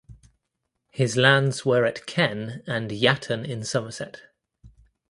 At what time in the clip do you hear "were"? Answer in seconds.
1.63-1.85